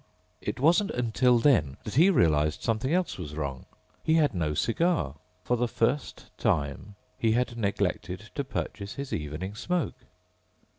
It 0.41 0.59
wasn't 0.59 0.89
until 0.89 1.37
then 1.37 1.77
that 1.83 1.93
he 1.93 2.09
realized 2.09 2.63
something 2.63 2.91
else 2.91 3.19
was 3.19 3.35
wrong. 3.35 3.67
He 4.03 4.15
had 4.15 4.33
no 4.33 4.55
cigar. 4.55 5.17
For 5.43 5.55
the 5.57 5.67
first 5.67 6.35
time 6.39 6.95
he 7.19 7.33
had 7.33 7.55
neglected 7.55 8.31
to 8.33 8.43
purchase 8.43 8.95
his 8.95 9.13
evening 9.13 9.53
smoke. 9.53 10.07